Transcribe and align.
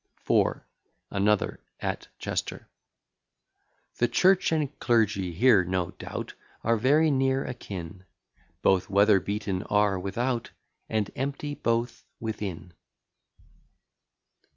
IV. 0.27 0.61
ANOTHER, 1.11 1.59
AT 1.79 2.07
CHESTER 2.17 2.67
The 3.99 4.07
church 4.07 4.51
and 4.51 4.79
clergy 4.79 5.31
here, 5.31 5.63
no 5.63 5.91
doubt, 5.91 6.33
Are 6.63 6.75
very 6.75 7.11
near 7.11 7.45
a 7.45 7.53
kin; 7.53 8.05
Both 8.63 8.89
weather 8.89 9.19
beaten 9.19 9.61
are 9.69 9.99
without, 9.99 10.49
And 10.89 11.11
empty 11.15 11.53
both 11.53 12.03
within. 12.19 12.73